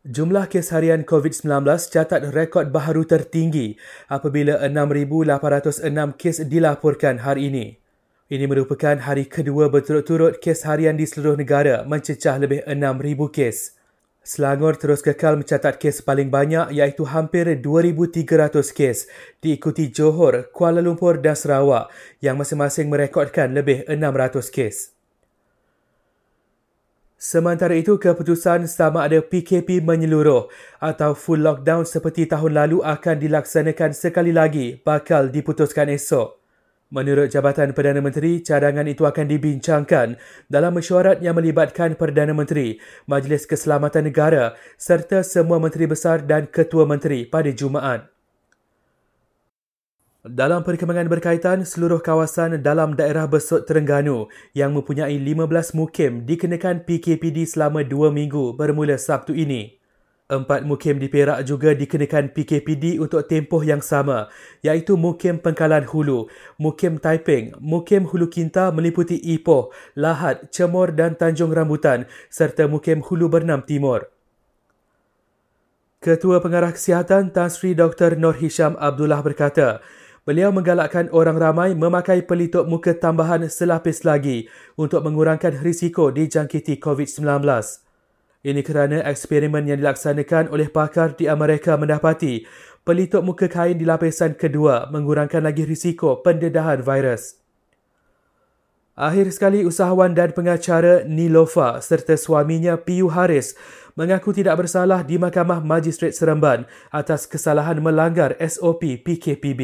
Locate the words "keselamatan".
43.44-44.08